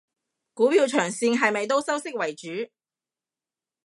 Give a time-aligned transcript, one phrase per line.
[0.55, 2.47] 股票長線係咪都收息為主？